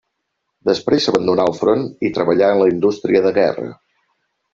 [0.69, 3.69] Després abandonà el front i treballà en la indústria de guerra.